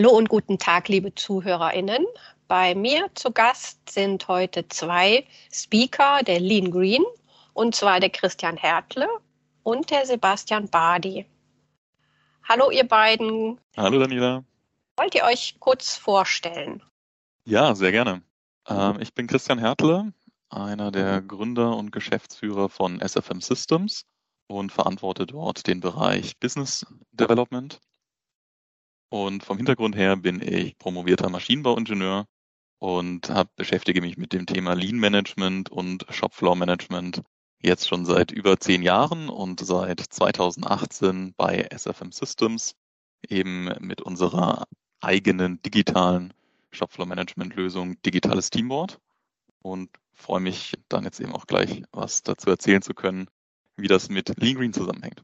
[0.00, 2.06] Hallo und guten Tag, liebe ZuhörerInnen.
[2.48, 7.04] Bei mir zu Gast sind heute zwei Speaker der Lean Green,
[7.52, 9.06] und zwar der Christian Hertle
[9.62, 11.26] und der Sebastian Badi.
[12.48, 13.60] Hallo, ihr beiden.
[13.76, 14.42] Hallo, Daniela.
[14.96, 16.82] Wollt ihr euch kurz vorstellen?
[17.44, 18.22] Ja, sehr gerne.
[18.70, 20.14] Ähm, ich bin Christian Hertle,
[20.48, 24.06] einer der Gründer und Geschäftsführer von SFM Systems
[24.46, 27.78] und verantworte dort den Bereich Business Development.
[29.10, 32.26] Und vom Hintergrund her bin ich promovierter Maschinenbauingenieur
[32.78, 37.22] und hab, beschäftige mich mit dem Thema Lean Management und Shopfloor Management
[37.60, 42.76] jetzt schon seit über zehn Jahren und seit 2018 bei SFM Systems
[43.28, 44.64] eben mit unserer
[45.00, 46.32] eigenen digitalen
[46.70, 49.00] Shopfloor Management Lösung Digitales Teamboard
[49.60, 53.26] und freue mich dann jetzt eben auch gleich was dazu erzählen zu können,
[53.76, 55.20] wie das mit Lean Green zusammenhängt.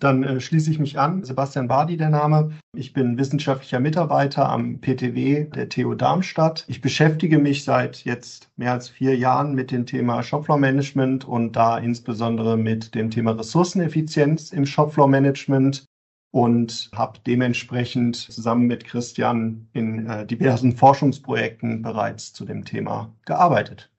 [0.00, 1.24] Dann äh, schließe ich mich an.
[1.24, 2.52] Sebastian Badi der Name.
[2.74, 6.64] Ich bin wissenschaftlicher Mitarbeiter am PTW der TU Darmstadt.
[6.68, 11.54] Ich beschäftige mich seit jetzt mehr als vier Jahren mit dem Thema Shopfloor Management und
[11.54, 15.84] da insbesondere mit dem Thema Ressourceneffizienz im Shopfloor Management
[16.32, 23.90] und habe dementsprechend zusammen mit Christian in äh, diversen Forschungsprojekten bereits zu dem Thema gearbeitet.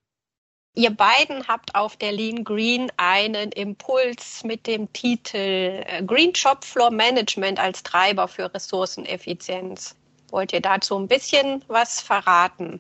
[0.73, 6.63] Ihr beiden habt auf der Lean Green einen Impuls mit dem Titel äh, Green Shop
[6.63, 9.97] Floor Management als Treiber für Ressourceneffizienz.
[10.29, 12.79] Wollt ihr dazu ein bisschen was verraten?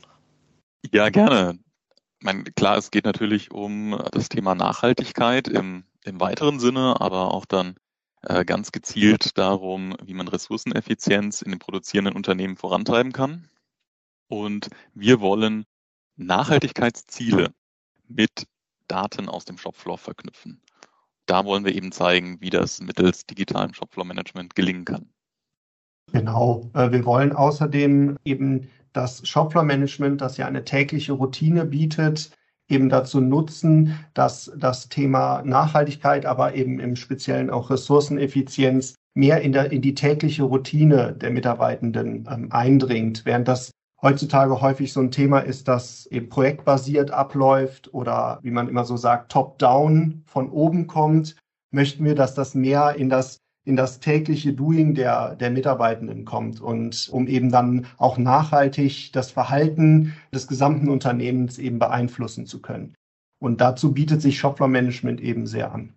[0.89, 1.59] Ja, gerne.
[2.21, 7.45] Meine, klar, es geht natürlich um das Thema Nachhaltigkeit im, im weiteren Sinne, aber auch
[7.45, 7.75] dann
[8.21, 13.49] äh, ganz gezielt darum, wie man Ressourceneffizienz in den produzierenden Unternehmen vorantreiben kann.
[14.29, 15.65] Und wir wollen
[16.15, 17.53] Nachhaltigkeitsziele
[18.15, 18.47] mit
[18.87, 20.61] Daten aus dem Shopfloor verknüpfen.
[21.25, 25.09] Da wollen wir eben zeigen, wie das mittels digitalem Shopfloor-Management gelingen kann.
[26.11, 26.69] Genau.
[26.73, 32.31] Äh, wir wollen außerdem eben das Shopfloor-Management, das ja eine tägliche Routine bietet,
[32.67, 39.51] eben dazu nutzen, dass das Thema Nachhaltigkeit, aber eben im Speziellen auch Ressourceneffizienz mehr in,
[39.51, 45.11] der, in die tägliche Routine der Mitarbeitenden ähm, eindringt, während das heutzutage häufig so ein
[45.11, 50.87] Thema ist, das eben projektbasiert abläuft oder wie man immer so sagt, top-down von oben
[50.87, 51.35] kommt,
[51.71, 56.61] möchten wir, dass das mehr in das in das tägliche Doing der, der Mitarbeitenden kommt
[56.61, 62.95] und um eben dann auch nachhaltig das Verhalten des gesamten Unternehmens eben beeinflussen zu können.
[63.39, 65.93] Und dazu bietet sich Shopfloor Management eben sehr an.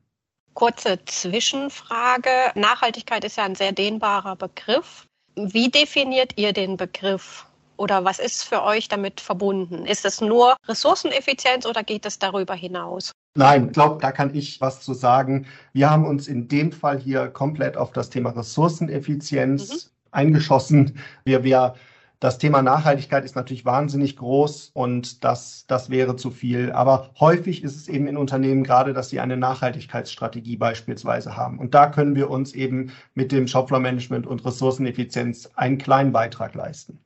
[0.53, 2.31] Kurze Zwischenfrage.
[2.55, 5.07] Nachhaltigkeit ist ja ein sehr dehnbarer Begriff.
[5.35, 7.47] Wie definiert ihr den Begriff?
[7.77, 9.87] Oder was ist für euch damit verbunden?
[9.87, 13.13] Ist es nur Ressourceneffizienz oder geht es darüber hinaus?
[13.37, 15.47] Nein, ich glaube, da kann ich was zu sagen.
[15.73, 19.91] Wir haben uns in dem Fall hier komplett auf das Thema Ressourceneffizienz mhm.
[20.13, 20.99] eingeschossen.
[21.25, 21.75] Wir, wir,
[22.21, 26.71] das Thema Nachhaltigkeit ist natürlich wahnsinnig groß und das, das wäre zu viel.
[26.71, 31.59] Aber häufig ist es eben in Unternehmen gerade, dass sie eine Nachhaltigkeitsstrategie beispielsweise haben.
[31.59, 36.55] Und da können wir uns eben mit dem Shopfloor Management und Ressourceneffizienz einen kleinen Beitrag
[36.55, 37.01] leisten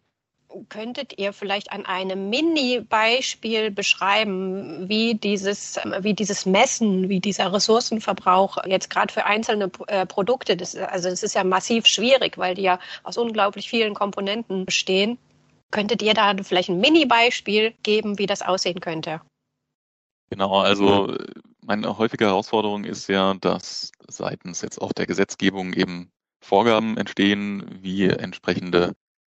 [0.69, 8.59] könntet ihr vielleicht an einem Mini-Beispiel beschreiben, wie dieses, wie dieses Messen, wie dieser Ressourcenverbrauch
[8.67, 12.63] jetzt gerade für einzelne äh, Produkte, das, also es ist ja massiv schwierig, weil die
[12.63, 15.19] ja aus unglaublich vielen Komponenten bestehen.
[15.71, 19.21] Könntet ihr da vielleicht ein Mini-Beispiel geben, wie das aussehen könnte?
[20.31, 21.15] Genau, also
[21.65, 28.05] meine häufige Herausforderung ist ja, dass seitens jetzt auch der Gesetzgebung eben Vorgaben entstehen, wie
[28.07, 28.95] entsprechende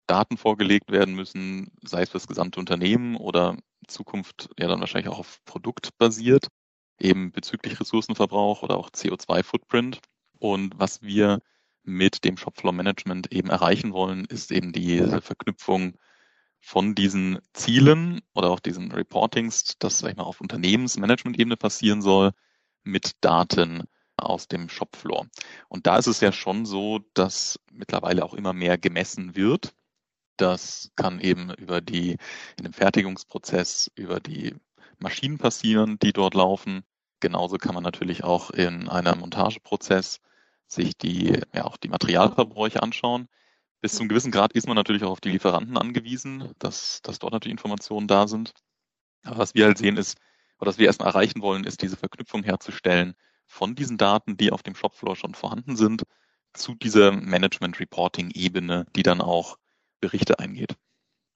[0.10, 5.12] Daten vorgelegt werden müssen, sei es für das gesamte Unternehmen oder Zukunft ja dann wahrscheinlich
[5.12, 6.48] auch auf Produkt basiert,
[7.00, 10.00] eben bezüglich Ressourcenverbrauch oder auch CO2-Footprint.
[10.40, 11.42] Und was wir
[11.84, 15.94] mit dem Shopfloor Management eben erreichen wollen, ist eben diese Verknüpfung
[16.60, 22.32] von diesen Zielen oder auch diesen Reportings, das sag ich mal auf Unternehmensmanagement-Ebene passieren soll,
[22.84, 23.84] mit Daten
[24.18, 25.28] aus dem Shopfloor.
[25.70, 29.74] Und da ist es ja schon so, dass mittlerweile auch immer mehr gemessen wird.
[30.40, 32.18] Das kann eben über die,
[32.58, 34.56] in dem Fertigungsprozess, über die
[34.98, 36.84] Maschinen passieren, die dort laufen.
[37.20, 40.22] Genauso kann man natürlich auch in einem Montageprozess
[40.68, 43.28] sich die, ja, auch die Materialverbräuche anschauen.
[43.82, 47.34] Bis zum gewissen Grad ist man natürlich auch auf die Lieferanten angewiesen, dass, dass dort
[47.34, 48.54] natürlich Informationen da sind.
[49.24, 50.18] Aber was wir halt sehen ist,
[50.60, 53.14] oder was wir erstmal erreichen wollen, ist diese Verknüpfung herzustellen
[53.46, 56.04] von diesen Daten, die auf dem Shopfloor schon vorhanden sind,
[56.54, 59.58] zu dieser Management-Reporting-Ebene, die dann auch
[60.00, 60.76] Berichte eingeht.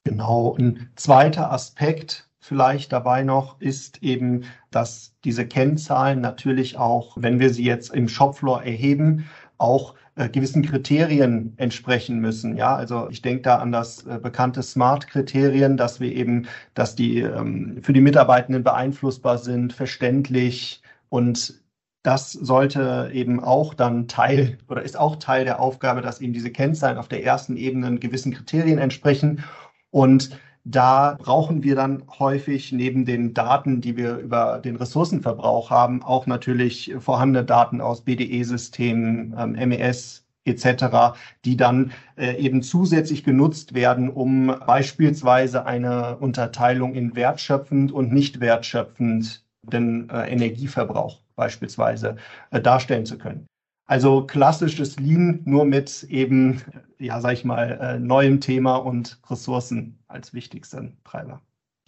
[0.04, 0.56] Genau.
[0.58, 7.54] Ein zweiter Aspekt vielleicht dabei noch ist eben, dass diese Kennzahlen natürlich auch, wenn wir
[7.54, 12.58] sie jetzt im Shopfloor erheben, auch äh, gewissen Kriterien entsprechen müssen.
[12.58, 17.22] Ja, also ich denke da an das äh, bekannte Smart-Kriterien, dass wir eben, dass die
[17.22, 21.63] ähm, für die Mitarbeitenden beeinflussbar sind, verständlich und
[22.04, 26.52] das sollte eben auch dann Teil oder ist auch Teil der Aufgabe, dass eben diese
[26.52, 29.44] Kennzahlen auf der ersten Ebene gewissen Kriterien entsprechen.
[29.90, 36.04] Und da brauchen wir dann häufig neben den Daten, die wir über den Ressourcenverbrauch haben,
[36.04, 41.16] auch natürlich vorhandene Daten aus BDE-Systemen, ähm, MES etc.,
[41.46, 48.42] die dann äh, eben zusätzlich genutzt werden, um beispielsweise eine Unterteilung in wertschöpfend und nicht
[48.42, 52.18] wertschöpfend den äh, Energieverbrauch beispielsweise
[52.52, 53.48] äh, darstellen zu können.
[53.86, 56.62] Also klassisches Lean nur mit eben,
[57.00, 61.42] ja, sag ich mal, äh, neuem Thema und Ressourcen als wichtigsten Treiber.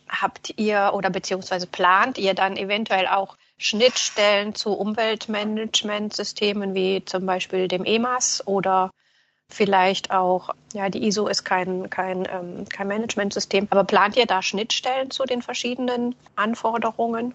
[0.07, 7.67] Habt ihr oder beziehungsweise plant ihr dann eventuell auch Schnittstellen zu Umweltmanagementsystemen wie zum Beispiel
[7.67, 8.91] dem EMAS oder
[9.49, 14.41] vielleicht auch, ja, die ISO ist kein, kein, ähm, kein Managementsystem, aber plant ihr da
[14.41, 17.33] Schnittstellen zu den verschiedenen Anforderungen?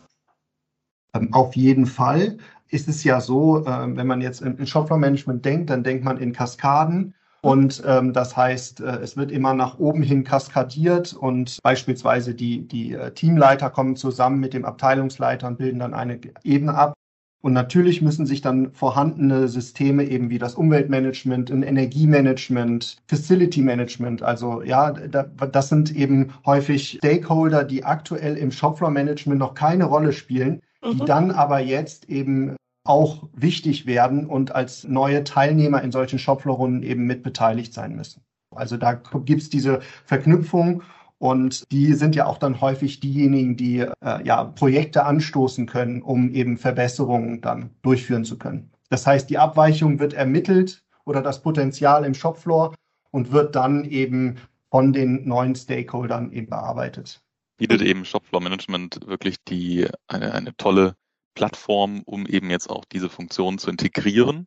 [1.14, 5.70] Ähm, auf jeden Fall ist es ja so, ähm, wenn man jetzt in Shopfloor-Management denkt,
[5.70, 7.14] dann denkt man in Kaskaden.
[7.42, 12.68] Und ähm, das heißt, äh, es wird immer nach oben hin kaskadiert und beispielsweise die,
[12.68, 16.94] die äh, Teamleiter kommen zusammen mit dem Abteilungsleiter und bilden dann eine Ebene ab.
[17.42, 24.22] Und natürlich müssen sich dann vorhandene Systeme eben wie das Umweltmanagement, ein Energiemanagement, Facility Management,
[24.22, 30.12] also ja, das sind eben häufig Stakeholder, die aktuell im Shopfloor Management noch keine Rolle
[30.12, 31.06] spielen, die mhm.
[31.06, 37.06] dann aber jetzt eben auch wichtig werden und als neue Teilnehmer in solchen Shopfloor-Runden eben
[37.06, 38.22] mit beteiligt sein müssen.
[38.54, 40.82] Also da gibt es diese Verknüpfung
[41.18, 46.32] und die sind ja auch dann häufig diejenigen, die äh, ja Projekte anstoßen können, um
[46.32, 48.70] eben Verbesserungen dann durchführen zu können.
[48.88, 52.74] Das heißt, die Abweichung wird ermittelt oder das Potenzial im Shopfloor
[53.10, 54.36] und wird dann eben
[54.70, 57.20] von den neuen Stakeholdern eben bearbeitet
[57.60, 60.96] bietet eben Shopfloor Management wirklich die, eine, eine tolle
[61.34, 64.46] Plattform, um eben jetzt auch diese Funktionen zu integrieren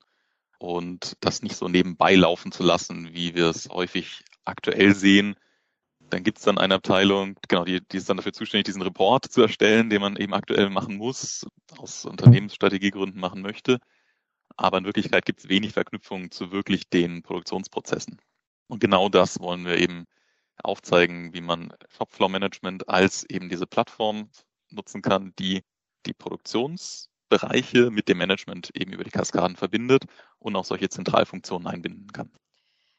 [0.57, 5.35] und das nicht so nebenbei laufen zu lassen, wie wir es häufig aktuell sehen.
[5.99, 9.31] Dann gibt es dann eine Abteilung, genau, die, die ist dann dafür zuständig, diesen Report
[9.31, 11.45] zu erstellen, den man eben aktuell machen muss,
[11.77, 13.77] aus Unternehmensstrategiegründen machen möchte.
[14.57, 18.19] Aber in Wirklichkeit gibt es wenig Verknüpfungen zu wirklich den Produktionsprozessen.
[18.65, 20.05] Und genau das wollen wir eben
[20.63, 24.29] aufzeigen, wie man Shopfloor Management als eben diese Plattform
[24.71, 25.61] nutzen kann, die
[26.05, 30.05] die Produktionsbereiche mit dem Management eben über die Kaskaden verbindet
[30.39, 32.29] und auch solche Zentralfunktionen einbinden kann.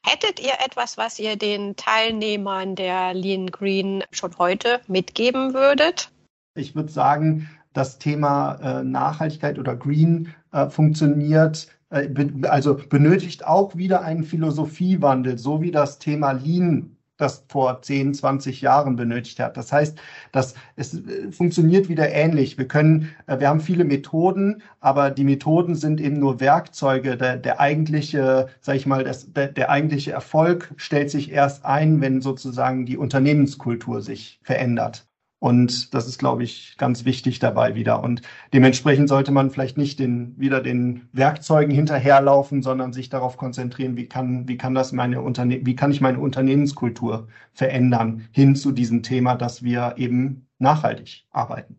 [0.05, 6.11] Hättet ihr etwas, was ihr den Teilnehmern der Lean Green schon heute mitgeben würdet?
[6.55, 12.07] Ich würde sagen, das Thema äh, Nachhaltigkeit oder Green äh, funktioniert, äh,
[12.43, 18.61] also benötigt auch wieder einen Philosophiewandel, so wie das Thema Lean das vor 10, 20
[18.61, 19.57] Jahren benötigt hat.
[19.57, 19.97] Das heißt,
[20.31, 22.57] dass es äh, funktioniert wieder ähnlich.
[22.57, 27.17] Wir können, äh, wir haben viele Methoden, aber die Methoden sind eben nur Werkzeuge.
[27.17, 32.01] Der, der eigentliche, sag ich mal, das, der, der eigentliche Erfolg stellt sich erst ein,
[32.01, 35.07] wenn sozusagen die Unternehmenskultur sich verändert.
[35.45, 38.01] Und das ist, glaube ich, ganz wichtig dabei wieder.
[38.01, 43.95] Und dementsprechend sollte man vielleicht nicht den, wieder den Werkzeugen hinterherlaufen, sondern sich darauf konzentrieren,
[43.95, 48.71] wie kann, wie kann das meine Unterne wie kann ich meine Unternehmenskultur verändern hin zu
[48.71, 51.77] diesem Thema, dass wir eben nachhaltig arbeiten.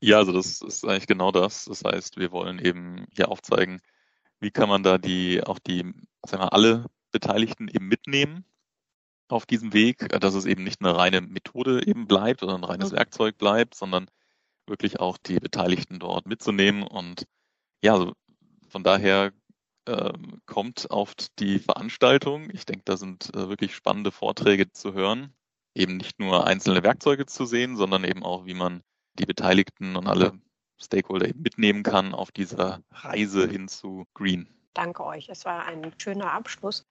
[0.00, 1.66] Ja, also das ist eigentlich genau das.
[1.66, 3.82] Das heißt, wir wollen eben hier aufzeigen,
[4.40, 5.82] wie kann man da die, auch die,
[6.24, 8.46] sagen wir, alle Beteiligten eben mitnehmen
[9.28, 12.64] auf diesem Weg, äh, dass es eben nicht eine reine Methode eben bleibt oder ein
[12.64, 12.96] reines mhm.
[12.96, 14.06] Werkzeug bleibt, sondern
[14.66, 16.82] wirklich auch die Beteiligten dort mitzunehmen.
[16.82, 17.26] Und
[17.82, 18.12] ja, also
[18.68, 19.32] von daher
[19.86, 20.12] äh,
[20.46, 22.50] kommt auf die Veranstaltung.
[22.52, 25.32] Ich denke, da sind äh, wirklich spannende Vorträge zu hören.
[25.74, 28.82] Eben nicht nur einzelne Werkzeuge zu sehen, sondern eben auch, wie man
[29.18, 30.32] die Beteiligten und alle
[30.78, 34.48] Stakeholder eben mitnehmen kann auf dieser Reise hin zu Green.
[34.74, 35.28] Danke euch.
[35.28, 36.84] Es war ein schöner Abschluss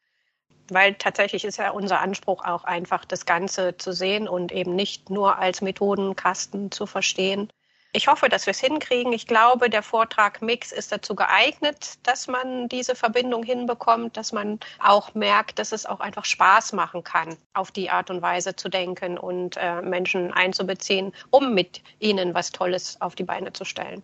[0.70, 5.10] weil tatsächlich ist ja unser Anspruch auch einfach, das Ganze zu sehen und eben nicht
[5.10, 7.52] nur als Methodenkasten zu verstehen.
[7.96, 9.14] Ich hoffe, dass wir es hinkriegen.
[9.14, 14.60] Ich glaube, der Vortrag Mix ist dazu geeignet, dass man diese Verbindung hinbekommt, dass man
[14.80, 18.68] auch merkt, dass es auch einfach Spaß machen kann, auf die Art und Weise zu
[18.68, 24.04] denken und äh, Menschen einzubeziehen, um mit ihnen was Tolles auf die Beine zu stellen.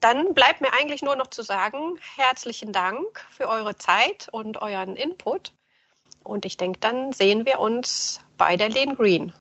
[0.00, 4.96] Dann bleibt mir eigentlich nur noch zu sagen, herzlichen Dank für eure Zeit und euren
[4.96, 5.52] Input.
[6.22, 9.32] Und ich denke, dann sehen wir uns bei der Lean Green.